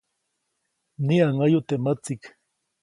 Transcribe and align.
Mniʼäŋäyu 1.03 1.59
teʼ 1.67 1.81
mätsiʼk. 1.83 2.23